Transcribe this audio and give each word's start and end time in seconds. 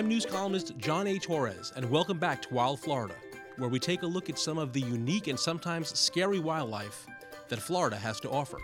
I'm 0.00 0.08
news 0.08 0.24
columnist 0.24 0.78
John 0.78 1.06
A. 1.06 1.18
Torres, 1.18 1.74
and 1.76 1.90
welcome 1.90 2.16
back 2.16 2.40
to 2.40 2.54
Wild 2.54 2.80
Florida, 2.80 3.14
where 3.58 3.68
we 3.68 3.78
take 3.78 4.00
a 4.00 4.06
look 4.06 4.30
at 4.30 4.38
some 4.38 4.56
of 4.56 4.72
the 4.72 4.80
unique 4.80 5.26
and 5.26 5.38
sometimes 5.38 5.90
scary 5.90 6.38
wildlife 6.38 7.06
that 7.50 7.60
Florida 7.60 7.96
has 7.96 8.18
to 8.20 8.30
offer. 8.30 8.56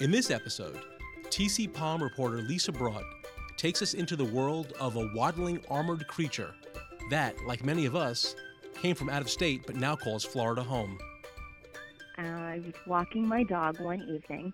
In 0.00 0.10
this 0.10 0.32
episode, 0.32 0.80
TC 1.26 1.72
Palm 1.72 2.02
reporter 2.02 2.38
Lisa 2.38 2.72
Broadt 2.72 3.04
takes 3.56 3.82
us 3.82 3.94
into 3.94 4.16
the 4.16 4.24
world 4.24 4.72
of 4.80 4.96
a 4.96 5.08
waddling 5.14 5.60
armored 5.70 6.08
creature 6.08 6.52
that, 7.08 7.36
like 7.46 7.64
many 7.64 7.86
of 7.86 7.94
us, 7.94 8.34
came 8.74 8.96
from 8.96 9.10
out 9.10 9.22
of 9.22 9.30
state 9.30 9.64
but 9.64 9.76
now 9.76 9.94
calls 9.94 10.24
Florida 10.24 10.64
home. 10.64 10.98
I 12.18 12.60
was 12.66 12.74
walking 12.88 13.28
my 13.28 13.44
dog 13.44 13.78
one 13.78 14.02
evening 14.02 14.52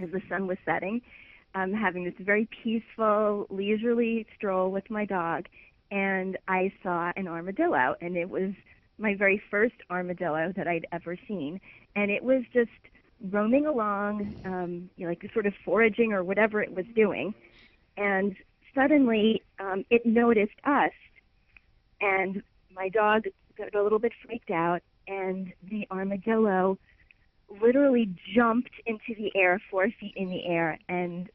as 0.00 0.12
the 0.12 0.22
sun 0.28 0.46
was 0.46 0.58
setting, 0.64 1.02
um, 1.54 1.72
having 1.72 2.04
this 2.04 2.14
very 2.20 2.48
peaceful, 2.62 3.46
leisurely 3.50 4.26
stroll 4.36 4.70
with 4.70 4.88
my 4.90 5.04
dog, 5.04 5.46
and 5.90 6.36
I 6.46 6.72
saw 6.82 7.12
an 7.16 7.26
armadillo, 7.26 7.94
and 8.00 8.16
it 8.16 8.28
was 8.28 8.52
my 8.98 9.14
very 9.14 9.40
first 9.50 9.74
armadillo 9.90 10.52
that 10.56 10.66
I'd 10.66 10.86
ever 10.92 11.16
seen, 11.26 11.60
and 11.96 12.10
it 12.10 12.22
was 12.22 12.42
just 12.52 12.70
roaming 13.30 13.66
along, 13.66 14.34
um, 14.44 14.90
you 14.96 15.04
know, 15.04 15.10
like 15.10 15.22
sort 15.32 15.46
of 15.46 15.54
foraging 15.64 16.12
or 16.12 16.22
whatever 16.22 16.62
it 16.62 16.74
was 16.74 16.84
doing, 16.94 17.34
and 17.96 18.34
suddenly 18.74 19.42
um, 19.58 19.84
it 19.90 20.04
noticed 20.04 20.58
us, 20.64 20.92
and 22.00 22.42
my 22.74 22.88
dog 22.88 23.24
got 23.56 23.74
a 23.74 23.82
little 23.82 23.98
bit 23.98 24.12
freaked 24.24 24.50
out, 24.50 24.80
and 25.06 25.52
the 25.70 25.86
armadillo 25.90 26.78
literally 27.62 28.14
jumped 28.36 28.70
into 28.86 29.14
the 29.16 29.32
air, 29.34 29.60
four 29.70 29.88
feet 29.98 30.12
in 30.16 30.28
the 30.28 30.44
air, 30.44 30.78
and 30.88 31.30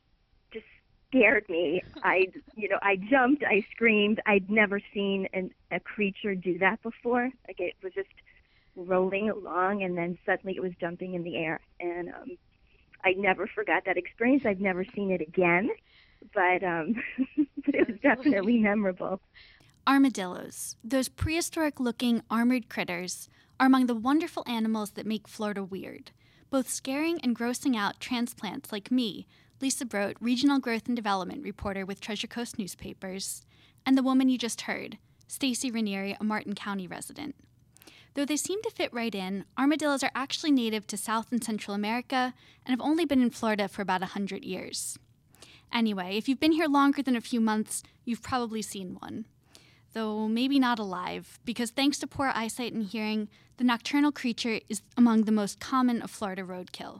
scared 1.13 1.45
me. 1.49 1.81
I, 2.03 2.27
you 2.55 2.69
know, 2.69 2.79
I 2.81 2.95
jumped, 2.95 3.43
I 3.43 3.65
screamed. 3.71 4.19
I'd 4.25 4.49
never 4.49 4.81
seen 4.93 5.27
an, 5.33 5.51
a 5.71 5.79
creature 5.79 6.35
do 6.35 6.57
that 6.59 6.81
before. 6.81 7.29
Like 7.47 7.59
it 7.59 7.75
was 7.83 7.93
just 7.93 8.09
rolling 8.75 9.29
along, 9.29 9.83
and 9.83 9.97
then 9.97 10.17
suddenly 10.25 10.55
it 10.55 10.61
was 10.61 10.71
jumping 10.79 11.13
in 11.13 11.23
the 11.23 11.37
air, 11.37 11.59
and 11.79 12.09
um, 12.09 12.37
I 13.03 13.13
never 13.13 13.47
forgot 13.47 13.83
that 13.85 13.97
experience. 13.97 14.43
I've 14.45 14.59
never 14.59 14.83
seen 14.83 15.11
it 15.11 15.21
again, 15.21 15.69
but 16.33 16.63
um, 16.63 16.95
but 17.65 17.75
it 17.75 17.87
was 17.87 17.97
definitely 18.01 18.57
memorable. 18.57 19.21
Armadillos, 19.85 20.77
those 20.83 21.09
prehistoric 21.09 21.79
looking 21.79 22.23
armored 22.31 22.69
critters, 22.69 23.29
are 23.59 23.67
among 23.67 23.85
the 23.85 23.95
wonderful 23.95 24.43
animals 24.47 24.91
that 24.91 25.05
make 25.05 25.27
Florida 25.27 25.63
weird, 25.63 26.11
both 26.49 26.69
scaring 26.69 27.19
and 27.21 27.37
grossing 27.37 27.75
out 27.75 27.99
transplants 27.99 28.71
like 28.71 28.91
me, 28.91 29.27
Lisa 29.63 29.85
Broadt, 29.85 30.15
Regional 30.19 30.59
Growth 30.59 30.87
and 30.87 30.95
Development 30.97 31.41
reporter 31.41 31.85
with 31.85 32.01
Treasure 32.01 32.27
Coast 32.27 32.59
Newspapers, 32.59 33.45
and 33.85 33.97
the 33.97 34.03
woman 34.03 34.27
you 34.27 34.37
just 34.37 34.63
heard, 34.63 34.97
Stacy 35.25 35.71
Ranieri, 35.71 36.17
a 36.19 36.23
Martin 36.25 36.53
County 36.53 36.85
resident. 36.85 37.33
Though 38.13 38.25
they 38.25 38.35
seem 38.35 38.61
to 38.63 38.71
fit 38.71 38.93
right 38.93 39.15
in, 39.15 39.45
armadillos 39.57 40.03
are 40.03 40.11
actually 40.13 40.51
native 40.51 40.85
to 40.87 40.97
South 40.97 41.31
and 41.31 41.41
Central 41.41 41.73
America 41.73 42.33
and 42.65 42.77
have 42.77 42.81
only 42.81 43.05
been 43.05 43.21
in 43.21 43.29
Florida 43.29 43.69
for 43.69 43.81
about 43.81 44.01
100 44.01 44.43
years. 44.43 44.99
Anyway, 45.71 46.17
if 46.17 46.27
you've 46.27 46.41
been 46.41 46.51
here 46.51 46.67
longer 46.67 47.01
than 47.01 47.15
a 47.15 47.21
few 47.21 47.39
months, 47.39 47.83
you've 48.03 48.21
probably 48.21 48.61
seen 48.61 48.97
one. 48.99 49.23
Though 49.93 50.27
maybe 50.27 50.59
not 50.59 50.77
alive, 50.77 51.39
because 51.45 51.71
thanks 51.71 51.99
to 51.99 52.07
poor 52.07 52.33
eyesight 52.35 52.73
and 52.73 52.83
hearing, 52.83 53.29
the 53.55 53.63
nocturnal 53.63 54.11
creature 54.11 54.59
is 54.67 54.81
among 54.97 55.21
the 55.21 55.31
most 55.31 55.61
common 55.61 56.01
of 56.01 56.11
Florida 56.11 56.43
roadkill. 56.43 56.99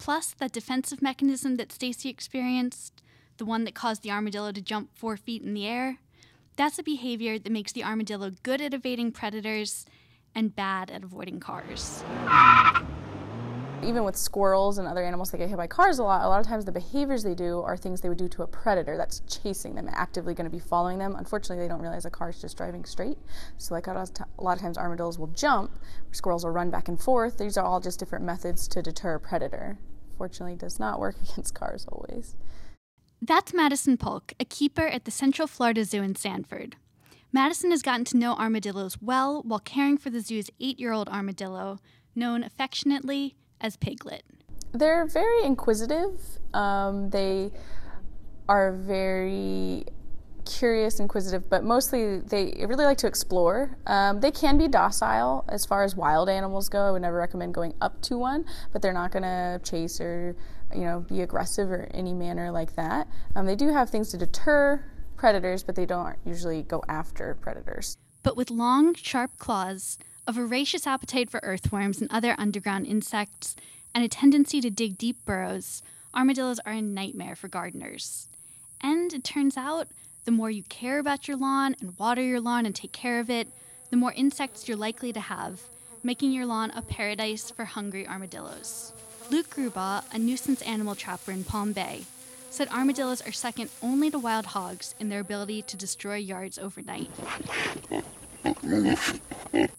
Plus, 0.00 0.34
that 0.38 0.50
defensive 0.50 1.02
mechanism 1.02 1.56
that 1.56 1.70
Stacy 1.70 2.08
experienced, 2.08 3.02
the 3.36 3.44
one 3.44 3.64
that 3.64 3.74
caused 3.74 4.02
the 4.02 4.10
armadillo 4.10 4.50
to 4.50 4.62
jump 4.62 4.88
four 4.96 5.14
feet 5.18 5.42
in 5.42 5.52
the 5.52 5.66
air, 5.66 5.98
that's 6.56 6.78
a 6.78 6.82
behavior 6.82 7.38
that 7.38 7.52
makes 7.52 7.70
the 7.72 7.84
armadillo 7.84 8.32
good 8.42 8.62
at 8.62 8.72
evading 8.72 9.12
predators 9.12 9.84
and 10.34 10.56
bad 10.56 10.90
at 10.90 11.04
avoiding 11.04 11.38
cars. 11.38 12.02
Even 13.82 14.04
with 14.04 14.16
squirrels 14.16 14.78
and 14.78 14.88
other 14.88 15.04
animals 15.04 15.30
that 15.30 15.36
get 15.36 15.50
hit 15.50 15.58
by 15.58 15.66
cars 15.66 15.98
a 15.98 16.02
lot, 16.02 16.24
a 16.24 16.28
lot 16.28 16.40
of 16.40 16.46
times 16.46 16.64
the 16.64 16.72
behaviors 16.72 17.22
they 17.22 17.34
do 17.34 17.60
are 17.60 17.76
things 17.76 18.00
they 18.00 18.08
would 18.08 18.18
do 18.18 18.28
to 18.28 18.42
a 18.42 18.46
predator 18.46 18.96
that's 18.96 19.20
chasing 19.20 19.74
them, 19.74 19.86
actively 19.92 20.32
going 20.32 20.48
to 20.48 20.50
be 20.50 20.58
following 20.58 20.98
them. 20.98 21.14
Unfortunately, 21.14 21.62
they 21.62 21.68
don't 21.68 21.80
realize 21.80 22.06
a 22.06 22.10
car 22.10 22.30
is 22.30 22.40
just 22.40 22.56
driving 22.56 22.86
straight. 22.86 23.18
So, 23.58 23.74
like 23.74 23.86
a 23.86 23.92
lot 24.38 24.56
of 24.56 24.60
times, 24.60 24.78
armadillos 24.78 25.18
will 25.18 25.28
jump, 25.28 25.78
squirrels 26.10 26.44
will 26.44 26.52
run 26.52 26.70
back 26.70 26.88
and 26.88 26.98
forth. 26.98 27.36
These 27.36 27.58
are 27.58 27.64
all 27.66 27.80
just 27.80 27.98
different 27.98 28.24
methods 28.24 28.66
to 28.68 28.80
deter 28.80 29.16
a 29.16 29.20
predator. 29.20 29.78
Fortunately, 30.20 30.54
does 30.54 30.78
not 30.78 31.00
work 31.00 31.16
against 31.32 31.54
cars 31.54 31.86
always. 31.90 32.36
That's 33.22 33.54
Madison 33.54 33.96
Polk, 33.96 34.34
a 34.38 34.44
keeper 34.44 34.86
at 34.86 35.06
the 35.06 35.10
Central 35.10 35.48
Florida 35.48 35.82
Zoo 35.82 36.02
in 36.02 36.14
Sanford. 36.14 36.76
Madison 37.32 37.70
has 37.70 37.80
gotten 37.80 38.04
to 38.04 38.18
know 38.18 38.34
armadillos 38.34 38.98
well 39.00 39.40
while 39.46 39.60
caring 39.60 39.96
for 39.96 40.10
the 40.10 40.20
zoo's 40.20 40.50
eight 40.60 40.78
year 40.78 40.92
old 40.92 41.08
armadillo, 41.08 41.78
known 42.14 42.44
affectionately 42.44 43.34
as 43.62 43.78
Piglet. 43.78 44.24
They're 44.72 45.06
very 45.06 45.42
inquisitive. 45.42 46.20
Um, 46.52 47.08
they 47.08 47.50
are 48.46 48.72
very 48.72 49.86
curious, 50.58 51.00
inquisitive, 51.00 51.48
but 51.48 51.64
mostly 51.64 52.18
they 52.18 52.64
really 52.66 52.84
like 52.84 52.98
to 52.98 53.06
explore. 53.06 53.76
Um, 53.86 54.20
they 54.20 54.30
can 54.30 54.58
be 54.58 54.68
docile 54.68 55.44
as 55.48 55.64
far 55.64 55.84
as 55.84 55.94
wild 55.94 56.28
animals 56.28 56.68
go. 56.68 56.86
I 56.86 56.90
would 56.90 57.02
never 57.02 57.16
recommend 57.16 57.54
going 57.54 57.74
up 57.80 58.00
to 58.02 58.18
one, 58.18 58.44
but 58.72 58.82
they're 58.82 58.92
not 58.92 59.12
going 59.12 59.22
to 59.22 59.60
chase 59.62 60.00
or 60.00 60.36
you 60.74 60.82
know 60.82 61.00
be 61.00 61.22
aggressive 61.22 61.70
or 61.70 61.88
any 61.92 62.12
manner 62.12 62.50
like 62.50 62.74
that. 62.76 63.08
Um, 63.34 63.46
they 63.46 63.56
do 63.56 63.72
have 63.72 63.90
things 63.90 64.10
to 64.10 64.18
deter 64.18 64.84
predators, 65.16 65.62
but 65.62 65.74
they 65.74 65.86
don't 65.86 66.16
usually 66.24 66.62
go 66.62 66.82
after 66.88 67.36
predators. 67.40 67.96
But 68.22 68.36
with 68.36 68.50
long, 68.50 68.94
sharp 68.94 69.38
claws, 69.38 69.98
a 70.26 70.32
voracious 70.32 70.86
appetite 70.86 71.30
for 71.30 71.40
earthworms 71.42 72.00
and 72.00 72.10
other 72.10 72.34
underground 72.38 72.86
insects, 72.86 73.56
and 73.94 74.04
a 74.04 74.08
tendency 74.08 74.60
to 74.60 74.70
dig 74.70 74.98
deep 74.98 75.16
burrows, 75.24 75.82
armadillos 76.14 76.60
are 76.60 76.72
a 76.72 76.82
nightmare 76.82 77.34
for 77.34 77.48
gardeners. 77.48 78.28
And 78.80 79.12
it 79.12 79.24
turns 79.24 79.56
out, 79.56 79.88
the 80.24 80.30
more 80.30 80.50
you 80.50 80.62
care 80.64 80.98
about 80.98 81.28
your 81.28 81.36
lawn 81.36 81.74
and 81.80 81.98
water 81.98 82.22
your 82.22 82.40
lawn 82.40 82.66
and 82.66 82.74
take 82.74 82.92
care 82.92 83.20
of 83.20 83.30
it, 83.30 83.48
the 83.90 83.96
more 83.96 84.12
insects 84.12 84.68
you're 84.68 84.76
likely 84.76 85.12
to 85.12 85.20
have, 85.20 85.62
making 86.02 86.32
your 86.32 86.46
lawn 86.46 86.70
a 86.72 86.82
paradise 86.82 87.50
for 87.50 87.64
hungry 87.64 88.06
armadillos. 88.06 88.92
Luke 89.30 89.50
Grubaugh, 89.50 90.02
a 90.12 90.18
nuisance 90.18 90.62
animal 90.62 90.94
trapper 90.94 91.32
in 91.32 91.44
Palm 91.44 91.72
Bay, 91.72 92.04
said 92.50 92.68
armadillos 92.68 93.22
are 93.22 93.32
second 93.32 93.70
only 93.82 94.10
to 94.10 94.18
wild 94.18 94.46
hogs 94.46 94.94
in 94.98 95.08
their 95.08 95.20
ability 95.20 95.62
to 95.62 95.76
destroy 95.76 96.16
yards 96.16 96.58
overnight. 96.58 97.10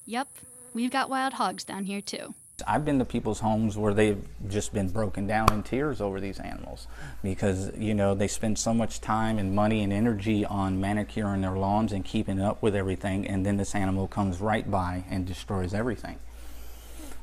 yep, 0.05 0.27
we've 0.73 0.91
got 0.91 1.09
wild 1.09 1.33
hogs 1.33 1.63
down 1.63 1.83
here 1.83 2.01
too. 2.01 2.33
I've 2.67 2.85
been 2.85 2.99
to 2.99 3.05
people's 3.05 3.39
homes 3.39 3.77
where 3.77 3.93
they've 3.93 4.23
just 4.49 4.73
been 4.73 4.89
broken 4.89 5.27
down 5.27 5.51
in 5.51 5.63
tears 5.63 6.01
over 6.01 6.19
these 6.19 6.39
animals 6.39 6.87
because, 7.23 7.75
you 7.77 7.93
know, 7.93 8.15
they 8.15 8.27
spend 8.27 8.59
so 8.59 8.73
much 8.73 9.01
time 9.01 9.37
and 9.37 9.53
money 9.53 9.83
and 9.83 9.91
energy 9.91 10.45
on 10.45 10.79
manicuring 10.79 11.41
their 11.41 11.57
lawns 11.57 11.91
and 11.91 12.05
keeping 12.05 12.41
up 12.41 12.61
with 12.61 12.75
everything, 12.75 13.27
and 13.27 13.45
then 13.45 13.57
this 13.57 13.75
animal 13.75 14.07
comes 14.07 14.39
right 14.39 14.69
by 14.69 15.03
and 15.09 15.25
destroys 15.25 15.73
everything. 15.73 16.17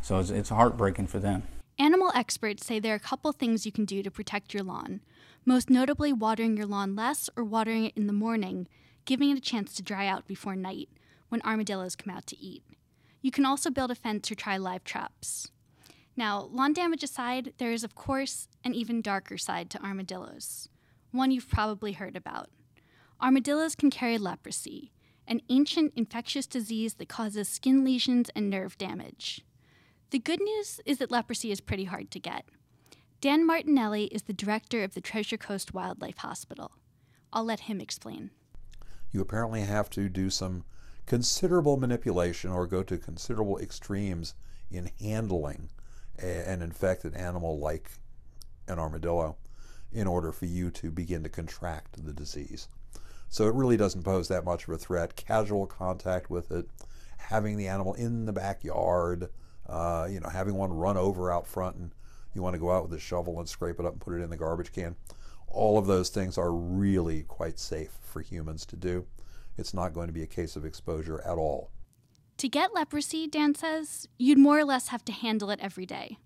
So 0.03 0.19
it's, 0.19 0.31
it's 0.31 0.49
heartbreaking 0.49 1.09
for 1.09 1.19
them. 1.19 1.43
Animal 1.79 2.11
experts 2.15 2.67
say 2.67 2.81
there 2.81 2.93
are 2.93 2.97
a 2.97 3.01
couple 3.01 3.31
things 3.33 3.65
you 3.65 3.73
can 3.73 3.85
do 3.85 4.03
to 4.03 4.11
protect 4.11 4.53
your 4.53 4.65
lawn 4.65 5.01
most 5.49 5.71
notably 5.71 6.13
watering 6.13 6.59
your 6.59 6.67
lawn 6.67 6.95
less 6.95 7.31
or 7.35 7.43
watering 7.43 7.87
it 7.87 7.97
in 7.97 8.07
the 8.07 8.13
morning, 8.13 8.69
giving 9.07 9.31
it 9.31 9.39
a 9.39 9.41
chance 9.41 9.73
to 9.73 9.83
dry 9.83 10.07
out 10.07 10.27
before 10.27 10.55
night 10.55 10.91
when 11.31 11.41
armadillos 11.41 11.97
come 11.97 12.15
out 12.15 12.27
to 12.27 12.39
eat. 12.39 12.63
You 13.21 13.31
can 13.31 13.45
also 13.45 13.71
build 13.71 13.91
a 13.91 13.95
fence 13.95 14.31
or 14.31 14.35
try 14.35 14.57
live 14.57 14.85
traps. 14.85 15.51
Now, 16.17 16.49
lawn 16.53 16.73
damage 16.73 17.03
aside, 17.03 17.53
there 17.59 17.73
is, 17.73 17.85
of 17.85 17.95
course, 17.95 18.49
an 18.65 18.75
even 18.75 19.03
darker 19.03 19.39
side 19.39 19.71
to 19.71 19.83
armadillos, 19.83 20.69
one 21.13 21.31
you've 21.31 21.49
probably 21.49 21.93
heard 21.93 22.17
about. 22.17 22.51
Armadillos 23.21 23.75
can 23.75 23.91
carry 23.91 24.19
leprosy, 24.19 24.93
an 25.27 25.41
ancient 25.49 25.93
infectious 25.95 26.47
disease 26.47 26.95
that 26.95 27.09
causes 27.09 27.49
skin 27.49 27.85
lesions 27.85 28.31
and 28.35 28.49
nerve 28.49 28.79
damage. 28.79 29.45
The 30.11 30.19
good 30.19 30.41
news 30.41 30.81
is 30.87 30.99
that 30.99 31.11
leprosy 31.11 31.53
is 31.53 31.61
pretty 31.61 31.85
hard 31.85 32.11
to 32.13 32.21
get. 32.21 32.47
Dan 33.21 33.47
Martinelli 33.47 34.05
is 34.07 34.23
the 34.23 34.33
director 34.33 34.83
of 34.83 34.95
the 34.95 35.01
Treasure 35.01 35.37
Coast 35.37 35.75
Wildlife 35.75 36.19
Hospital. 36.19 36.73
I'll 37.33 37.45
let 37.45 37.61
him 37.61 37.81
explain. 37.81 38.31
You 39.11 39.21
apparently 39.21 39.63
have 39.63 39.91
to 39.91 40.09
do 40.09 40.31
some 40.31 40.65
considerable 41.09 41.79
manipulation 41.79 42.51
or 42.51 42.67
go 42.67 42.83
to 42.83 42.99
considerable 42.99 43.59
extremes 43.59 44.35
in 44.71 44.91
handling 45.01 45.71
an 46.19 46.61
infected 46.61 47.15
animal 47.15 47.59
like 47.59 47.93
an 48.67 48.79
armadillo 48.79 49.35
in 49.91 50.07
order 50.07 50.31
for 50.33 50.45
you 50.45 50.71
to 50.71 50.91
begin 50.91 51.23
to 51.23 51.31
contract 51.31 52.05
the 52.05 52.13
disease. 52.13 52.69
So 53.31 53.49
it 53.49 53.55
really 53.55 53.79
doesn't 53.79 54.03
pose 54.03 54.29
that 54.29 54.45
much 54.45 54.69
of 54.69 54.75
a 54.75 54.79
threat. 54.79 55.17
Casual 55.17 55.67
contact 55.67 56.29
with 56.29 56.51
it, 56.51 56.69
having 57.17 57.57
the 57.57 57.69
animal 57.69 57.95
in 57.95 58.27
the 58.27 58.33
backyard, 58.35 59.31
uh, 59.67 60.07
you 60.11 60.21
know, 60.21 60.29
having 60.29 60.57
one 60.57 60.75
run 60.75 60.99
over 60.99 61.33
out 61.33 61.47
front 61.47 61.77
and 61.77 61.95
you 62.35 62.43
want 62.43 62.53
to 62.53 62.61
go 62.61 62.71
out 62.71 62.83
with 62.83 62.93
a 62.93 63.01
shovel 63.01 63.39
and 63.39 63.49
scrape 63.49 63.81
it 63.81 63.87
up 63.87 63.93
and 63.93 64.01
put 64.03 64.13
it 64.13 64.23
in 64.23 64.29
the 64.29 64.37
garbage 64.37 64.73
can. 64.73 64.95
all 65.47 65.79
of 65.79 65.87
those 65.87 66.11
things 66.11 66.37
are 66.37 66.53
really 66.53 67.23
quite 67.23 67.59
safe 67.59 67.93
for 68.03 68.21
humans 68.21 68.67
to 68.67 68.77
do. 68.77 69.07
It's 69.59 69.75
not 69.75 69.93
going 69.93 70.07
to 70.07 70.13
be 70.13 70.23
a 70.23 70.27
case 70.27 70.55
of 70.55 70.65
exposure 70.65 71.21
at 71.27 71.37
all. 71.37 71.73
To 72.39 72.49
get 72.49 72.73
leprosy, 72.73 73.27
Dan 73.27 73.57
says, 73.57 74.07
you'd 74.17 74.39
more 74.39 74.61
or 74.61 74.65
less 74.65 74.89
have 74.89 75.05
to 75.07 75.13
handle 75.13 75.51
it 75.51 75.59
every 75.61 75.85
day. 75.85 76.17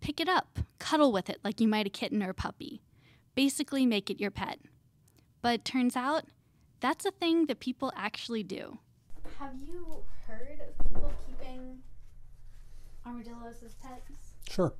Pick 0.00 0.18
it 0.18 0.28
up, 0.28 0.58
cuddle 0.80 1.12
with 1.12 1.30
it 1.30 1.38
like 1.44 1.60
you 1.60 1.68
might 1.68 1.86
a 1.86 1.90
kitten 1.90 2.20
or 2.24 2.30
a 2.30 2.34
puppy. 2.34 2.82
Basically, 3.36 3.86
make 3.86 4.10
it 4.10 4.20
your 4.20 4.32
pet. 4.32 4.58
But 5.40 5.54
it 5.54 5.64
turns 5.64 5.94
out 5.94 6.24
that's 6.80 7.06
a 7.06 7.12
thing 7.12 7.46
that 7.46 7.60
people 7.60 7.92
actually 7.94 8.42
do. 8.42 8.78
Have 9.38 9.54
you 9.64 10.02
heard 10.26 10.60
of 10.60 10.88
people 10.88 11.12
keeping 11.24 11.78
armadillos 13.06 13.62
as 13.64 13.74
pets? 13.76 14.34
Sure. 14.50 14.74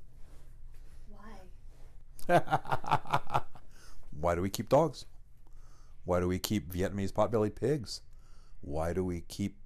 Why? 2.27 2.41
Why 4.21 4.35
do 4.35 4.43
we 4.43 4.51
keep 4.51 4.69
dogs? 4.69 5.07
Why 6.05 6.21
do 6.21 6.29
we 6.29 6.39
keep 6.39 6.73
Vietnamese 6.73 7.15
pot-bellied 7.15 7.57
pigs? 7.57 8.03
Why 8.61 8.93
do 8.93 9.05
we 9.05 9.23
keep 9.23 9.57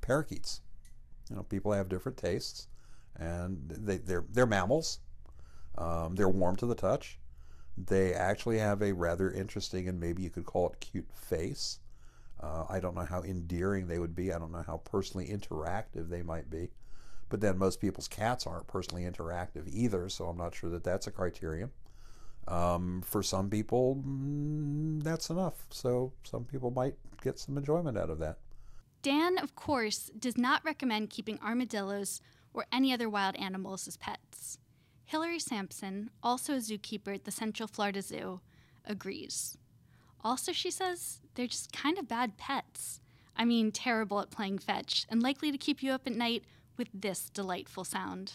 parakeets? 0.00 0.60
You 1.30 1.36
know, 1.36 1.42
people 1.42 1.72
have 1.72 1.88
different 1.88 2.18
tastes, 2.18 2.68
and 3.16 3.68
they, 3.68 3.98
they're 3.98 4.24
they're 4.30 4.46
mammals. 4.46 5.00
Um, 5.78 6.14
they're 6.14 6.28
warm 6.28 6.56
to 6.56 6.66
the 6.66 6.74
touch. 6.74 7.18
They 7.76 8.12
actually 8.12 8.58
have 8.58 8.82
a 8.82 8.92
rather 8.92 9.30
interesting 9.30 9.88
and 9.88 9.98
maybe 9.98 10.22
you 10.22 10.30
could 10.30 10.44
call 10.44 10.68
it 10.68 10.80
cute 10.80 11.10
face. 11.14 11.78
Uh, 12.40 12.64
I 12.68 12.80
don't 12.80 12.94
know 12.94 13.06
how 13.06 13.22
endearing 13.22 13.86
they 13.86 13.98
would 13.98 14.14
be. 14.14 14.32
I 14.32 14.38
don't 14.38 14.52
know 14.52 14.64
how 14.66 14.78
personally 14.78 15.28
interactive 15.28 16.08
they 16.10 16.22
might 16.22 16.50
be. 16.50 16.70
But 17.28 17.40
then 17.40 17.56
most 17.56 17.80
people's 17.80 18.08
cats 18.08 18.46
aren't 18.46 18.66
personally 18.66 19.04
interactive 19.04 19.66
either, 19.72 20.08
so 20.10 20.26
I'm 20.26 20.36
not 20.36 20.54
sure 20.54 20.68
that 20.70 20.84
that's 20.84 21.06
a 21.06 21.10
criterion. 21.10 21.70
Um, 22.48 23.02
for 23.06 23.22
some 23.22 23.48
people, 23.48 24.02
mm, 24.06 25.02
that's 25.02 25.30
enough. 25.30 25.66
So 25.70 26.12
some 26.24 26.44
people 26.44 26.70
might 26.70 26.94
get 27.22 27.38
some 27.38 27.56
enjoyment 27.56 27.96
out 27.96 28.10
of 28.10 28.18
that. 28.18 28.38
Dan, 29.02 29.38
of 29.38 29.54
course, 29.54 30.10
does 30.18 30.36
not 30.36 30.64
recommend 30.64 31.10
keeping 31.10 31.38
armadillos 31.40 32.20
or 32.54 32.66
any 32.72 32.92
other 32.92 33.08
wild 33.08 33.36
animals 33.36 33.88
as 33.88 33.96
pets. 33.96 34.58
Hilary 35.04 35.38
Sampson, 35.38 36.10
also 36.22 36.54
a 36.54 36.58
zookeeper 36.58 37.14
at 37.14 37.24
the 37.24 37.30
Central 37.30 37.66
Florida 37.66 38.00
Zoo, 38.00 38.40
agrees. 38.84 39.58
Also, 40.24 40.52
she 40.52 40.70
says 40.70 41.20
they're 41.34 41.46
just 41.46 41.72
kind 41.72 41.98
of 41.98 42.08
bad 42.08 42.36
pets. 42.38 43.00
I 43.36 43.44
mean, 43.44 43.72
terrible 43.72 44.20
at 44.20 44.30
playing 44.30 44.58
fetch 44.58 45.06
and 45.08 45.22
likely 45.22 45.50
to 45.50 45.58
keep 45.58 45.82
you 45.82 45.92
up 45.92 46.06
at 46.06 46.14
night 46.14 46.44
with 46.76 46.88
this 46.94 47.28
delightful 47.30 47.84
sound. 47.84 48.34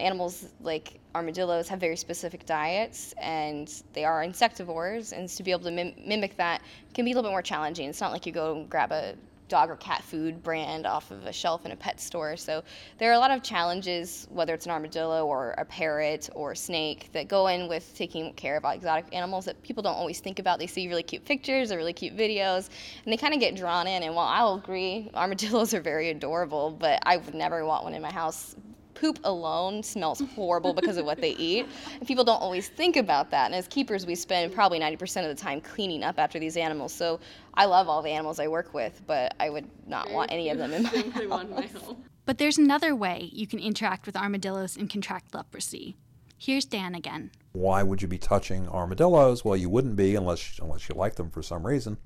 Animals 0.00 0.46
like 0.60 1.00
armadillos 1.14 1.68
have 1.68 1.80
very 1.80 1.96
specific 1.96 2.46
diets 2.46 3.14
and 3.20 3.82
they 3.92 4.04
are 4.04 4.24
insectivores, 4.24 5.12
and 5.12 5.28
to 5.28 5.42
be 5.42 5.50
able 5.50 5.64
to 5.64 5.70
mim- 5.70 5.94
mimic 6.06 6.36
that 6.36 6.62
can 6.94 7.04
be 7.04 7.12
a 7.12 7.14
little 7.14 7.28
bit 7.28 7.32
more 7.32 7.42
challenging. 7.42 7.88
It's 7.88 8.00
not 8.00 8.12
like 8.12 8.26
you 8.26 8.32
go 8.32 8.64
grab 8.68 8.92
a 8.92 9.14
dog 9.48 9.70
or 9.70 9.76
cat 9.76 10.02
food 10.02 10.42
brand 10.42 10.86
off 10.86 11.10
of 11.10 11.26
a 11.26 11.32
shelf 11.32 11.64
in 11.66 11.72
a 11.72 11.76
pet 11.76 12.00
store. 12.00 12.36
So 12.36 12.62
there 12.98 13.10
are 13.10 13.14
a 13.14 13.18
lot 13.18 13.30
of 13.30 13.42
challenges, 13.42 14.26
whether 14.30 14.54
it's 14.54 14.66
an 14.66 14.72
armadillo 14.72 15.26
or 15.26 15.52
a 15.52 15.64
parrot 15.64 16.28
or 16.34 16.52
a 16.52 16.56
snake, 16.56 17.10
that 17.12 17.28
go 17.28 17.48
in 17.48 17.68
with 17.68 17.92
taking 17.94 18.32
care 18.34 18.56
of 18.56 18.64
exotic 18.64 19.06
animals 19.12 19.46
that 19.46 19.60
people 19.62 19.82
don't 19.82 19.96
always 19.96 20.20
think 20.20 20.38
about. 20.38 20.58
They 20.58 20.66
see 20.66 20.88
really 20.88 21.02
cute 21.02 21.24
pictures 21.24 21.72
or 21.72 21.76
really 21.76 21.92
cute 21.92 22.16
videos, 22.16 22.68
and 23.04 23.12
they 23.12 23.16
kind 23.16 23.34
of 23.34 23.40
get 23.40 23.56
drawn 23.56 23.86
in. 23.86 24.02
And 24.02 24.14
while 24.14 24.28
I'll 24.28 24.54
agree, 24.54 25.10
armadillos 25.14 25.74
are 25.74 25.80
very 25.80 26.10
adorable, 26.10 26.70
but 26.70 27.02
I 27.04 27.16
would 27.16 27.34
never 27.34 27.64
want 27.64 27.84
one 27.84 27.94
in 27.94 28.02
my 28.02 28.12
house 28.12 28.54
poop 29.00 29.18
alone 29.24 29.82
smells 29.82 30.22
horrible 30.34 30.72
because 30.72 30.96
of 30.96 31.04
what 31.04 31.20
they 31.20 31.30
eat. 31.36 31.66
And 31.94 32.06
people 32.06 32.24
don't 32.24 32.40
always 32.40 32.68
think 32.68 32.96
about 32.96 33.30
that. 33.30 33.46
And 33.46 33.54
as 33.54 33.68
keepers, 33.68 34.06
we 34.06 34.14
spend 34.14 34.52
probably 34.52 34.80
90% 34.80 35.28
of 35.28 35.36
the 35.36 35.40
time 35.40 35.60
cleaning 35.60 36.02
up 36.02 36.18
after 36.18 36.38
these 36.38 36.56
animals. 36.56 36.92
So 36.92 37.20
I 37.54 37.66
love 37.66 37.88
all 37.88 38.02
the 38.02 38.10
animals 38.10 38.40
I 38.40 38.48
work 38.48 38.74
with, 38.74 39.00
but 39.06 39.34
I 39.40 39.50
would 39.50 39.68
not 39.86 40.10
want 40.10 40.32
any 40.32 40.50
of 40.50 40.58
them 40.58 40.72
in 40.72 40.82
my 41.28 41.66
house. 41.66 41.94
But 42.24 42.38
there's 42.38 42.58
another 42.58 42.94
way 42.94 43.30
you 43.32 43.46
can 43.46 43.58
interact 43.58 44.04
with 44.04 44.16
armadillos 44.16 44.76
and 44.76 44.90
contract 44.90 45.34
leprosy. 45.34 45.96
Here's 46.36 46.66
Dan 46.66 46.94
again. 46.94 47.30
Why 47.52 47.82
would 47.82 48.02
you 48.02 48.08
be 48.08 48.18
touching 48.18 48.68
armadillos? 48.68 49.44
Well, 49.44 49.56
you 49.56 49.68
wouldn't 49.70 49.96
be 49.96 50.14
unless 50.14 50.58
unless 50.62 50.88
you 50.88 50.94
like 50.94 51.16
them 51.16 51.30
for 51.30 51.42
some 51.42 51.66
reason. 51.66 51.96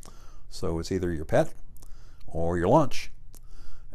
So 0.49 0.79
it's 0.79 0.93
either 0.93 1.12
your 1.12 1.25
pet 1.25 1.53
or 2.27 2.56
your 2.56 2.69
lunch 2.69 3.11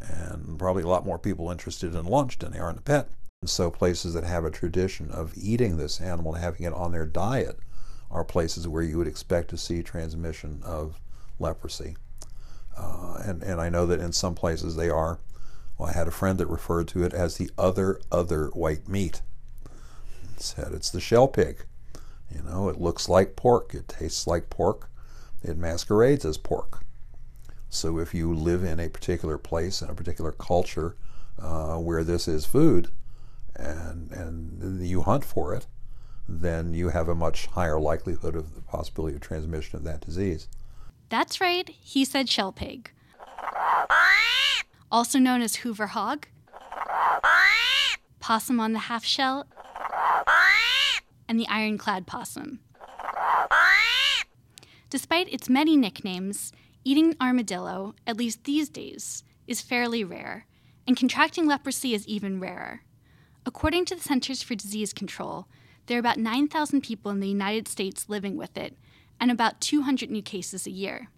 and 0.00 0.58
probably 0.58 0.82
a 0.82 0.88
lot 0.88 1.06
more 1.06 1.18
people 1.18 1.50
interested 1.50 1.94
in 1.94 2.06
lunch 2.06 2.38
than 2.38 2.52
they 2.52 2.58
are 2.58 2.70
in 2.70 2.76
the 2.76 2.82
pet. 2.82 3.08
And 3.40 3.50
so 3.50 3.70
places 3.70 4.14
that 4.14 4.24
have 4.24 4.44
a 4.44 4.50
tradition 4.50 5.10
of 5.10 5.32
eating 5.36 5.76
this 5.76 6.00
animal 6.00 6.34
and 6.34 6.42
having 6.42 6.66
it 6.66 6.72
on 6.72 6.92
their 6.92 7.06
diet 7.06 7.58
are 8.10 8.24
places 8.24 8.66
where 8.66 8.82
you 8.82 8.98
would 8.98 9.06
expect 9.06 9.50
to 9.50 9.58
see 9.58 9.82
transmission 9.82 10.60
of 10.64 11.00
leprosy. 11.38 11.96
Uh, 12.76 13.20
and, 13.24 13.42
and 13.42 13.60
I 13.60 13.68
know 13.68 13.86
that 13.86 14.00
in 14.00 14.12
some 14.12 14.34
places 14.34 14.76
they 14.76 14.88
are. 14.88 15.18
Well, 15.76 15.88
I 15.88 15.92
had 15.92 16.08
a 16.08 16.12
friend 16.12 16.38
that 16.38 16.46
referred 16.46 16.88
to 16.88 17.04
it 17.04 17.12
as 17.12 17.36
the 17.36 17.50
other, 17.58 18.00
other 18.10 18.48
white 18.48 18.88
meat. 18.88 19.22
Said 20.36 20.72
it's 20.72 20.90
the 20.90 21.00
shell 21.00 21.28
pig. 21.28 21.64
You 22.34 22.42
know, 22.42 22.68
it 22.68 22.80
looks 22.80 23.08
like 23.08 23.36
pork, 23.36 23.74
it 23.74 23.88
tastes 23.88 24.26
like 24.26 24.50
pork, 24.50 24.90
it 25.42 25.56
masquerades 25.56 26.24
as 26.24 26.36
pork. 26.36 26.84
So 27.70 27.98
if 27.98 28.14
you 28.14 28.32
live 28.34 28.64
in 28.64 28.80
a 28.80 28.88
particular 28.88 29.38
place 29.38 29.82
in 29.82 29.90
a 29.90 29.94
particular 29.94 30.32
culture 30.32 30.96
uh, 31.38 31.76
where 31.76 32.02
this 32.02 32.26
is 32.26 32.46
food, 32.46 32.90
and 33.54 34.10
and 34.12 34.86
you 34.86 35.02
hunt 35.02 35.24
for 35.24 35.54
it, 35.54 35.66
then 36.28 36.74
you 36.74 36.88
have 36.90 37.08
a 37.08 37.14
much 37.14 37.46
higher 37.46 37.78
likelihood 37.80 38.34
of 38.34 38.54
the 38.54 38.62
possibility 38.62 39.16
of 39.16 39.20
transmission 39.20 39.76
of 39.76 39.84
that 39.84 40.00
disease. 40.00 40.48
That's 41.08 41.40
right, 41.40 41.68
he 41.68 42.04
said 42.04 42.28
shell 42.28 42.52
pig. 42.52 42.90
Also 44.90 45.18
known 45.18 45.42
as 45.42 45.56
Hoover 45.56 45.88
hog, 45.88 46.26
possum 48.20 48.60
on 48.60 48.72
the 48.72 48.78
half 48.80 49.04
shell, 49.04 49.46
and 51.28 51.38
the 51.38 51.48
ironclad 51.48 52.06
possum. 52.06 52.60
Despite 54.90 55.30
its 55.30 55.50
many 55.50 55.76
nicknames, 55.76 56.52
Eating 56.90 57.14
armadillo, 57.20 57.94
at 58.06 58.16
least 58.16 58.44
these 58.44 58.70
days, 58.70 59.22
is 59.46 59.60
fairly 59.60 60.02
rare, 60.02 60.46
and 60.86 60.96
contracting 60.96 61.46
leprosy 61.46 61.92
is 61.92 62.08
even 62.08 62.40
rarer. 62.40 62.80
According 63.44 63.84
to 63.84 63.94
the 63.94 64.00
Centers 64.00 64.42
for 64.42 64.54
Disease 64.54 64.94
Control, 64.94 65.48
there 65.84 65.98
are 65.98 66.00
about 66.00 66.16
9,000 66.16 66.80
people 66.80 67.10
in 67.10 67.20
the 67.20 67.28
United 67.28 67.68
States 67.68 68.08
living 68.08 68.38
with 68.38 68.56
it, 68.56 68.74
and 69.20 69.30
about 69.30 69.60
200 69.60 70.10
new 70.10 70.22
cases 70.22 70.66
a 70.66 70.70
year. 70.70 71.08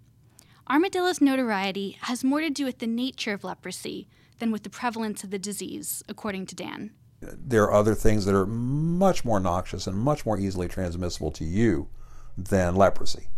Armadillo's 0.69 1.21
notoriety 1.21 1.99
has 2.01 2.25
more 2.25 2.41
to 2.41 2.51
do 2.51 2.65
with 2.65 2.81
the 2.81 2.89
nature 2.89 3.33
of 3.33 3.45
leprosy 3.45 4.09
than 4.41 4.51
with 4.51 4.65
the 4.65 4.71
prevalence 4.71 5.23
of 5.23 5.31
the 5.31 5.39
disease, 5.39 6.03
according 6.09 6.47
to 6.47 6.57
Dan. 6.57 6.91
There 7.21 7.63
are 7.63 7.73
other 7.73 7.95
things 7.95 8.25
that 8.25 8.35
are 8.35 8.45
much 8.45 9.25
more 9.25 9.39
noxious 9.39 9.87
and 9.87 9.97
much 9.97 10.27
more 10.27 10.37
easily 10.37 10.67
transmissible 10.67 11.31
to 11.31 11.45
you 11.45 11.91
than 12.37 12.75
leprosy. 12.75 13.29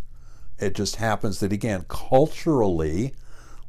It 0.59 0.75
just 0.75 0.97
happens 0.97 1.39
that, 1.39 1.51
again, 1.51 1.85
culturally, 1.87 3.13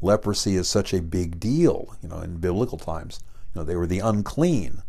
leprosy 0.00 0.56
is 0.56 0.68
such 0.68 0.92
a 0.92 1.02
big 1.02 1.40
deal. 1.40 1.96
You 2.02 2.08
know, 2.08 2.20
in 2.20 2.38
biblical 2.38 2.78
times, 2.78 3.20
you 3.54 3.60
know, 3.60 3.64
they 3.64 3.76
were 3.76 3.86
the 3.86 4.00
unclean. 4.00 4.82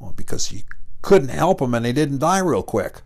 Well, 0.00 0.12
because 0.16 0.50
you 0.52 0.62
couldn't 1.02 1.28
help 1.28 1.58
them 1.58 1.74
and 1.74 1.84
they 1.84 1.92
didn't 1.92 2.18
die 2.18 2.38
real 2.38 2.62
quick. 2.62 3.02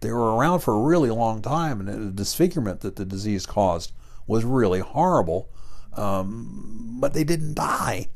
They 0.00 0.10
were 0.10 0.36
around 0.36 0.60
for 0.60 0.74
a 0.74 0.82
really 0.82 1.10
long 1.10 1.40
time, 1.40 1.80
and 1.80 1.88
the 1.88 2.10
disfigurement 2.10 2.80
that 2.80 2.96
the 2.96 3.04
disease 3.04 3.46
caused 3.46 3.92
was 4.26 4.44
really 4.44 4.80
horrible. 4.80 5.48
Um, 5.94 6.98
but 7.00 7.14
they 7.14 7.24
didn't 7.24 7.54
die. 7.54 8.08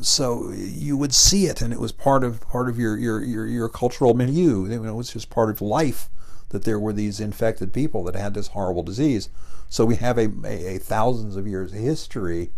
So 0.00 0.50
you 0.52 0.96
would 0.96 1.12
see 1.12 1.46
it, 1.46 1.60
and 1.60 1.72
it 1.72 1.80
was 1.80 1.92
part 1.92 2.22
of 2.24 2.40
part 2.48 2.68
of 2.68 2.78
your 2.78 2.96
your 2.96 3.22
your, 3.22 3.46
your 3.46 3.68
cultural 3.68 4.14
milieu. 4.14 4.66
It 4.66 4.78
was 4.94 5.12
just 5.12 5.30
part 5.30 5.50
of 5.50 5.60
life 5.60 6.08
that 6.50 6.64
there 6.64 6.78
were 6.78 6.92
these 6.92 7.20
infected 7.20 7.72
people 7.72 8.04
that 8.04 8.14
had 8.14 8.34
this 8.34 8.48
horrible 8.48 8.82
disease. 8.82 9.28
So 9.68 9.84
we 9.84 9.96
have 9.96 10.18
a, 10.18 10.30
a, 10.44 10.76
a 10.76 10.78
thousands 10.78 11.36
of 11.36 11.46
years 11.46 11.72
history 11.72 12.50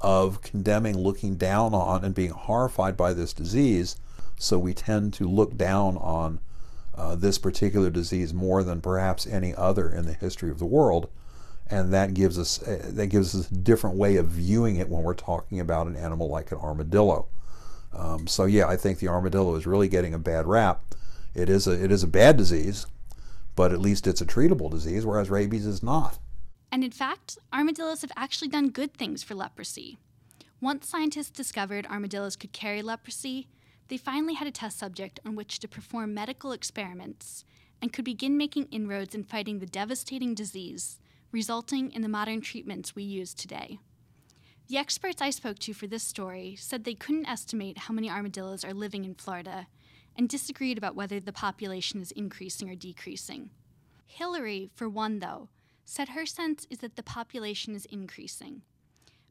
of 0.00 0.42
condemning, 0.42 0.96
looking 0.96 1.36
down 1.36 1.74
on, 1.74 2.04
and 2.04 2.14
being 2.14 2.30
horrified 2.30 2.96
by 2.96 3.14
this 3.14 3.32
disease. 3.32 3.96
So 4.38 4.58
we 4.58 4.74
tend 4.74 5.14
to 5.14 5.28
look 5.28 5.56
down 5.56 5.96
on 5.98 6.40
uh, 6.94 7.14
this 7.14 7.38
particular 7.38 7.90
disease 7.90 8.32
more 8.32 8.62
than 8.62 8.80
perhaps 8.80 9.26
any 9.26 9.54
other 9.54 9.88
in 9.88 10.06
the 10.06 10.14
history 10.14 10.50
of 10.50 10.58
the 10.58 10.66
world, 10.66 11.08
and 11.68 11.92
that 11.92 12.14
gives 12.14 12.38
us 12.38 12.62
uh, 12.62 12.90
that 12.92 13.08
gives 13.08 13.34
us 13.34 13.50
a 13.50 13.54
different 13.54 13.96
way 13.96 14.16
of 14.16 14.26
viewing 14.28 14.76
it 14.76 14.88
when 14.88 15.02
we're 15.02 15.14
talking 15.14 15.60
about 15.60 15.86
an 15.86 15.96
animal 15.96 16.28
like 16.28 16.52
an 16.52 16.58
armadillo. 16.58 17.26
Um, 17.92 18.26
so 18.26 18.44
yeah, 18.44 18.66
I 18.66 18.76
think 18.76 18.98
the 18.98 19.08
armadillo 19.08 19.56
is 19.56 19.66
really 19.66 19.88
getting 19.88 20.14
a 20.14 20.18
bad 20.18 20.46
rap. 20.46 20.82
It 21.34 21.50
is 21.50 21.66
a 21.66 21.72
it 21.72 21.92
is 21.92 22.02
a 22.02 22.06
bad 22.08 22.38
disease 22.38 22.86
but 23.56 23.72
at 23.72 23.80
least 23.80 24.06
it's 24.06 24.20
a 24.20 24.26
treatable 24.26 24.70
disease, 24.70 25.04
whereas 25.04 25.30
rabies 25.30 25.66
is 25.66 25.82
not. 25.82 26.18
And 26.70 26.84
in 26.84 26.90
fact, 26.90 27.38
armadillos 27.52 28.02
have 28.02 28.12
actually 28.16 28.48
done 28.48 28.68
good 28.68 28.94
things 28.94 29.22
for 29.22 29.34
leprosy. 29.34 29.98
Once 30.60 30.88
scientists 30.88 31.30
discovered 31.30 31.86
armadillos 31.86 32.36
could 32.36 32.52
carry 32.52 32.82
leprosy, 32.82 33.48
they 33.88 33.96
finally 33.96 34.34
had 34.34 34.46
a 34.46 34.52
test 34.52 34.78
subject 34.78 35.18
on 35.24 35.34
which 35.34 35.58
to 35.60 35.68
perform 35.68 36.12
medical 36.12 36.52
experiments 36.52 37.44
and 37.80 37.92
could 37.92 38.04
begin 38.04 38.36
making 38.36 38.66
inroads 38.66 39.14
in 39.14 39.22
fighting 39.22 39.58
the 39.58 39.66
devastating 39.66 40.34
disease, 40.34 40.98
resulting 41.32 41.90
in 41.92 42.02
the 42.02 42.08
modern 42.08 42.40
treatments 42.40 42.94
we 42.94 43.02
use 43.02 43.32
today. 43.34 43.78
The 44.68 44.78
experts 44.78 45.22
I 45.22 45.30
spoke 45.30 45.58
to 45.60 45.72
for 45.72 45.86
this 45.86 46.02
story 46.02 46.56
said 46.58 46.84
they 46.84 46.94
couldn't 46.94 47.28
estimate 47.28 47.78
how 47.78 47.94
many 47.94 48.10
armadillos 48.10 48.64
are 48.64 48.74
living 48.74 49.04
in 49.04 49.14
Florida 49.14 49.68
and 50.16 50.28
disagreed 50.28 50.78
about 50.78 50.96
whether 50.96 51.20
the 51.20 51.32
population 51.32 52.00
is 52.00 52.10
increasing 52.12 52.70
or 52.70 52.74
decreasing. 52.74 53.50
Hillary, 54.06 54.70
for 54.74 54.88
one, 54.88 55.18
though, 55.18 55.48
said 55.84 56.10
her 56.10 56.26
sense 56.26 56.66
is 56.70 56.78
that 56.78 56.96
the 56.96 57.02
population 57.02 57.74
is 57.74 57.84
increasing. 57.86 58.62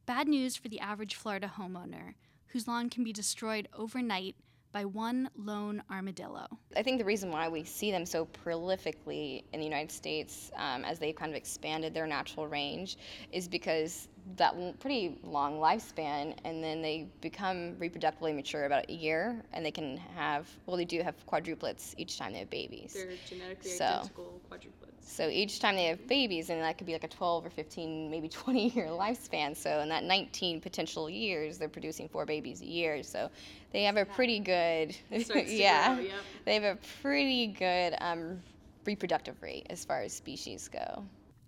Bad 0.05 0.27
news 0.27 0.55
for 0.55 0.69
the 0.69 0.79
average 0.79 1.15
Florida 1.15 1.51
homeowner, 1.57 2.13
whose 2.47 2.67
lawn 2.67 2.89
can 2.89 3.03
be 3.03 3.11
destroyed 3.11 3.67
overnight 3.73 4.35
by 4.75 4.83
one 4.83 5.29
lone 5.37 5.81
armadillo. 5.89 6.45
I 6.75 6.83
think 6.83 6.99
the 6.99 7.05
reason 7.05 7.31
why 7.31 7.47
we 7.47 7.63
see 7.63 7.91
them 7.91 8.05
so 8.05 8.27
prolifically 8.43 9.45
in 9.53 9.61
the 9.61 9.65
United 9.65 9.89
States 9.89 10.51
um, 10.57 10.83
as 10.83 10.99
they've 10.99 11.15
kind 11.15 11.31
of 11.31 11.37
expanded 11.37 11.93
their 11.93 12.05
natural 12.05 12.45
range 12.45 12.97
is 13.31 13.47
because 13.47 14.09
that 14.35 14.53
pretty 14.81 15.17
long 15.23 15.59
lifespan 15.59 16.35
and 16.43 16.61
then 16.61 16.81
they 16.81 17.07
become 17.21 17.75
reproductively 17.75 18.35
mature 18.35 18.65
about 18.65 18.83
a 18.89 18.93
year 18.93 19.41
and 19.53 19.65
they 19.65 19.71
can 19.71 19.95
have 19.95 20.49
well 20.65 20.75
they 20.75 20.83
do 20.83 21.01
have 21.01 21.15
quadruplets 21.25 21.93
each 21.97 22.17
time 22.17 22.33
they 22.33 22.39
have 22.39 22.49
babies 22.49 22.93
they're 22.93 23.13
genetically 23.29 23.69
so, 23.69 23.85
identical 23.85 24.41
quadruplets 24.51 24.94
so 25.07 25.29
each 25.29 25.59
time 25.59 25.75
they 25.75 25.85
have 25.85 26.07
babies 26.07 26.49
and 26.49 26.61
that 26.61 26.77
could 26.77 26.87
be 26.87 26.93
like 26.93 27.03
a 27.03 27.07
12 27.07 27.45
or 27.45 27.49
15 27.49 28.09
maybe 28.09 28.27
20 28.27 28.69
year 28.75 28.87
lifespan 28.87 29.55
so 29.55 29.79
in 29.79 29.89
that 29.89 30.03
19 30.03 30.59
potential 30.59 31.09
years 31.09 31.57
they're 31.57 31.69
producing 31.69 32.09
four 32.09 32.25
babies 32.25 32.61
a 32.61 32.65
year 32.65 33.03
so 33.03 33.29
they 33.71 33.83
have 33.83 33.97
a 33.97 34.05
pretty 34.05 34.39
good 34.39 34.95
yeah 35.47 35.95
grow, 35.95 36.03
yep. 36.03 36.13
they 36.45 36.53
have 36.55 36.63
a 36.63 36.77
pretty 37.01 37.47
good 37.47 37.95
um, 37.99 38.41
reproductive 38.85 39.41
rate 39.41 39.67
as 39.69 39.85
far 39.85 40.01
as 40.01 40.13
species 40.13 40.67
go 40.67 41.03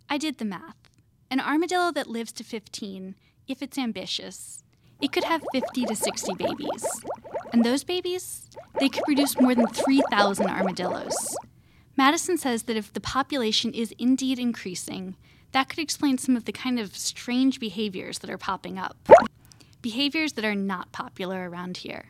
i 0.09 0.17
did 0.17 0.37
the 0.37 0.45
math 0.45 0.87
an 1.29 1.41
armadillo 1.41 1.91
that 1.91 2.07
lives 2.07 2.31
to 2.33 2.43
15, 2.43 3.15
if 3.47 3.61
it's 3.61 3.77
ambitious, 3.77 4.63
it 5.01 5.11
could 5.11 5.25
have 5.25 5.43
50 5.51 5.85
to 5.85 5.95
60 5.95 6.33
babies. 6.35 6.85
And 7.51 7.65
those 7.65 7.83
babies, 7.83 8.49
they 8.79 8.87
could 8.87 9.03
produce 9.03 9.39
more 9.39 9.53
than 9.53 9.67
3,000 9.67 10.47
armadillos. 10.47 11.35
Madison 11.97 12.37
says 12.37 12.63
that 12.63 12.77
if 12.77 12.93
the 12.93 12.99
population 13.01 13.73
is 13.73 13.91
indeed 13.97 14.37
increasing, 14.37 15.15
that 15.51 15.67
could 15.67 15.79
explain 15.79 16.19
some 16.19 16.35
of 16.35 16.45
the 16.45 16.51
kind 16.51 16.79
of 16.79 16.95
strange 16.95 17.59
behaviors 17.59 18.19
that 18.19 18.29
are 18.29 18.37
popping 18.37 18.77
up. 18.77 18.95
Behaviors 19.81 20.33
that 20.33 20.45
are 20.45 20.53
not 20.53 20.91
popular 20.91 21.49
around 21.49 21.77
here 21.77 22.05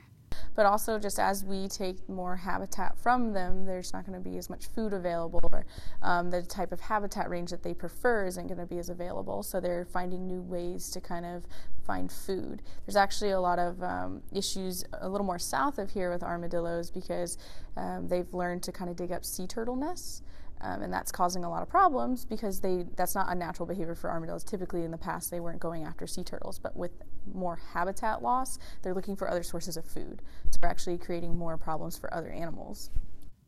but 0.57 0.65
also 0.65 0.97
just 0.97 1.19
as 1.19 1.45
we 1.45 1.67
take 1.67 2.09
more 2.09 2.35
habitat 2.35 2.97
from 2.97 3.31
them, 3.31 3.63
there's 3.63 3.93
not 3.93 4.07
going 4.07 4.21
to 4.21 4.29
be 4.29 4.37
as 4.37 4.49
much 4.49 4.65
food 4.65 4.91
available, 4.91 5.39
or 5.53 5.67
um, 6.01 6.31
the 6.31 6.41
type 6.41 6.71
of 6.71 6.79
habitat 6.79 7.29
range 7.29 7.51
that 7.51 7.61
they 7.61 7.75
prefer 7.75 8.25
isn't 8.25 8.47
going 8.47 8.57
to 8.57 8.65
be 8.65 8.79
as 8.79 8.89
available. 8.89 9.43
So 9.43 9.59
they're 9.59 9.85
finding 9.85 10.25
new 10.25 10.41
ways 10.41 10.89
to 10.89 10.99
kind 10.99 11.27
of 11.27 11.45
find 11.85 12.11
food. 12.11 12.63
There's 12.87 12.95
actually 12.95 13.29
a 13.29 13.39
lot 13.39 13.59
of 13.59 13.83
um, 13.83 14.23
issues 14.33 14.83
a 14.99 15.07
little 15.07 15.27
more 15.27 15.37
south 15.37 15.77
of 15.77 15.91
here 15.91 16.11
with 16.11 16.23
armadillos 16.23 16.89
because 16.89 17.37
um, 17.77 18.07
they've 18.07 18.33
learned 18.33 18.63
to 18.63 18.71
kind 18.71 18.89
of 18.89 18.95
dig 18.95 19.11
up 19.11 19.23
sea 19.23 19.45
turtle 19.45 19.75
nests. 19.75 20.23
Um, 20.61 20.81
and 20.81 20.91
that's 20.91 21.11
causing 21.11 21.43
a 21.43 21.49
lot 21.49 21.61
of 21.61 21.69
problems 21.69 22.25
because 22.25 22.59
they 22.59 22.85
that's 22.95 23.13
not 23.13 23.31
a 23.31 23.35
natural 23.35 23.67
behavior 23.67 23.93
for 23.93 24.09
armadillos. 24.09 24.43
Typically, 24.43 24.83
in 24.83 24.91
the 24.91 24.97
past, 24.97 25.29
they 25.29 25.39
weren't 25.39 25.59
going 25.59 25.83
after 25.83 26.07
sea 26.07 26.23
turtles, 26.23 26.57
but 26.57 26.75
with 26.75 26.91
more 27.31 27.59
habitat 27.73 28.23
loss, 28.23 28.57
they're 28.81 28.95
looking 28.95 29.15
for 29.15 29.29
other 29.29 29.43
sources 29.43 29.77
of 29.77 29.85
food. 29.85 30.21
So 30.49 30.59
we're 30.61 30.69
actually 30.69 30.97
creating 30.97 31.37
more 31.37 31.57
problems 31.57 31.97
for 31.97 32.11
other 32.13 32.29
animals. 32.29 32.89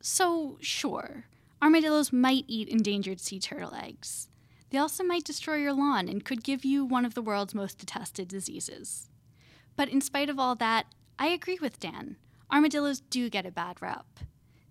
So, 0.01 0.57
sure, 0.61 1.25
armadillos 1.61 2.13
might 2.13 2.45
eat 2.47 2.69
endangered 2.69 3.19
sea 3.19 3.39
turtle 3.39 3.73
eggs. 3.73 4.29
They 4.69 4.77
also 4.77 5.03
might 5.03 5.23
destroy 5.23 5.55
your 5.55 5.73
lawn 5.73 6.07
and 6.07 6.23
could 6.23 6.43
give 6.43 6.63
you 6.63 6.85
one 6.85 7.05
of 7.05 7.15
the 7.15 7.23
world's 7.23 7.55
most 7.55 7.79
detested 7.79 8.27
diseases. 8.27 9.09
But 9.75 9.89
in 9.89 9.99
spite 9.99 10.29
of 10.29 10.37
all 10.37 10.55
that, 10.55 10.85
I 11.17 11.27
agree 11.27 11.57
with 11.59 11.79
Dan. 11.79 12.17
Armadillos 12.51 13.01
do 13.01 13.29
get 13.29 13.45
a 13.45 13.51
bad 13.51 13.81
rep. 13.81 14.05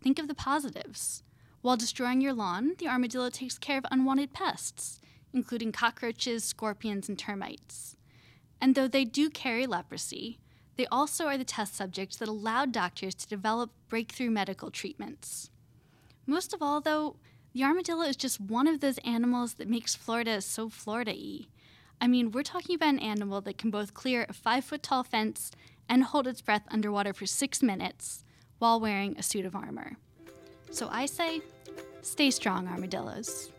Think 0.01 0.19
of 0.19 0.29
the 0.29 0.35
positives. 0.35 1.25
While 1.69 1.77
destroying 1.77 2.23
your 2.23 2.33
lawn, 2.33 2.77
the 2.79 2.89
armadillo 2.89 3.29
takes 3.29 3.59
care 3.59 3.77
of 3.77 3.85
unwanted 3.91 4.33
pests, 4.33 5.03
including 5.35 5.71
cockroaches, 5.71 6.43
scorpions, 6.43 7.11
and 7.11 7.19
termites. 7.19 7.95
And 8.59 8.75
though 8.75 8.89
they 8.89 9.05
do 9.05 9.29
carry 9.29 9.67
leprosy, 9.67 10.39
they 10.77 10.87
also 10.87 11.27
are 11.27 11.37
the 11.37 11.45
test 11.45 11.75
subjects 11.75 12.17
that 12.17 12.29
allowed 12.31 12.73
doctors 12.73 13.15
to 13.17 13.29
develop 13.29 13.71
breakthrough 13.91 14.31
medical 14.31 14.71
treatments. 14.71 15.51
Most 16.25 16.55
of 16.55 16.63
all, 16.63 16.81
though, 16.81 17.17
the 17.53 17.65
armadillo 17.65 18.05
is 18.05 18.17
just 18.17 18.41
one 18.41 18.67
of 18.67 18.81
those 18.81 18.97
animals 19.05 19.53
that 19.57 19.69
makes 19.69 19.95
Florida 19.95 20.41
so 20.41 20.71
Florida 20.71 21.13
y. 21.15 21.49
I 22.01 22.07
mean, 22.07 22.33
we're 22.33 22.45
talking 22.45 22.77
about 22.77 22.95
an 22.95 22.99
animal 22.99 23.43
that 23.43 23.59
can 23.59 23.71
both 23.71 23.93
clear 23.93 24.25
a 24.27 24.33
five 24.33 24.65
foot 24.65 24.83
tall 24.83 25.05
fence 25.05 25.51
and 25.87 26.05
hold 26.05 26.27
its 26.27 26.41
breath 26.41 26.65
underwater 26.71 27.13
for 27.13 27.27
six 27.27 27.63
minutes 27.63 28.25
while 28.59 28.81
wearing 28.81 29.19
a 29.19 29.23
suit 29.23 29.45
of 29.45 29.55
armor. 29.55 29.99
So 30.71 30.89
I 30.91 31.07
say, 31.07 31.41
stay 32.03 32.31
strong, 32.31 32.69
armadillos. 32.69 33.51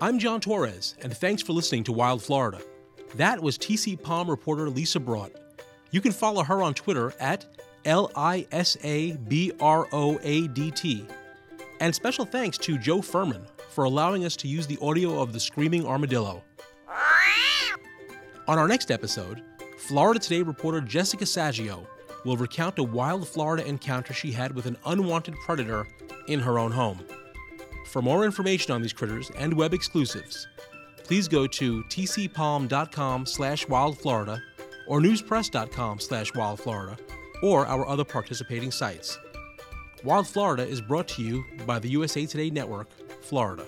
I'm 0.00 0.18
John 0.18 0.40
Torres, 0.40 0.94
and 1.02 1.14
thanks 1.14 1.42
for 1.42 1.52
listening 1.52 1.84
to 1.84 1.92
Wild 1.92 2.22
Florida. 2.22 2.60
That 3.16 3.42
was 3.42 3.58
TC 3.58 4.00
Palm 4.00 4.30
reporter 4.30 4.70
Lisa 4.70 4.98
Broadt. 4.98 5.34
You 5.90 6.00
can 6.00 6.12
follow 6.12 6.42
her 6.42 6.62
on 6.62 6.74
Twitter 6.74 7.12
at 7.20 7.44
L 7.84 8.10
I 8.16 8.46
S 8.52 8.76
A 8.82 9.12
B 9.16 9.52
R 9.60 9.86
O 9.92 10.18
A 10.22 10.46
D 10.48 10.70
T. 10.70 11.04
And 11.80 11.94
special 11.94 12.24
thanks 12.24 12.56
to 12.58 12.78
Joe 12.78 13.02
Furman 13.02 13.42
for 13.70 13.84
allowing 13.84 14.24
us 14.24 14.36
to 14.36 14.48
use 14.48 14.66
the 14.66 14.78
audio 14.80 15.20
of 15.20 15.32
the 15.32 15.40
screaming 15.40 15.86
armadillo. 15.86 16.42
On 18.48 18.58
our 18.58 18.68
next 18.68 18.90
episode, 18.90 19.42
Florida 19.78 20.18
Today 20.18 20.42
reporter 20.42 20.80
Jessica 20.80 21.24
Saggio 21.24 21.86
will 22.24 22.36
recount 22.36 22.78
a 22.78 22.82
wild 22.82 23.26
Florida 23.26 23.66
encounter 23.66 24.12
she 24.12 24.32
had 24.32 24.54
with 24.54 24.66
an 24.66 24.76
unwanted 24.86 25.34
predator 25.44 25.86
in 26.28 26.40
her 26.40 26.58
own 26.58 26.72
home. 26.72 27.00
For 27.86 28.02
more 28.02 28.24
information 28.24 28.72
on 28.72 28.82
these 28.82 28.92
critters 28.92 29.30
and 29.36 29.52
web 29.52 29.74
exclusives, 29.74 30.46
please 31.04 31.26
go 31.26 31.46
to 31.46 31.82
tcpalm.com 31.84 33.26
slash 33.26 33.66
wildflorida 33.66 34.40
or 34.86 35.00
newspress.com 35.00 35.98
slash 35.98 36.32
wildflorida 36.32 36.98
or 37.42 37.66
our 37.66 37.86
other 37.88 38.04
participating 38.04 38.70
sites. 38.70 39.18
Wild 40.04 40.26
Florida 40.26 40.66
is 40.66 40.80
brought 40.80 41.08
to 41.08 41.22
you 41.22 41.44
by 41.66 41.78
the 41.78 41.88
USA 41.90 42.26
Today 42.26 42.50
Network, 42.50 42.88
Florida. 43.22 43.66